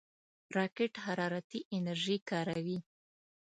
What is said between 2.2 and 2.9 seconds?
کاروي